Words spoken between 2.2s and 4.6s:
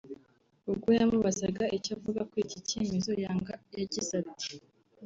kuri iki cyemezo Yanga yagize ati